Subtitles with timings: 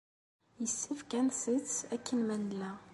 [0.59, 2.71] Yessefk ad nsett akken ma nella.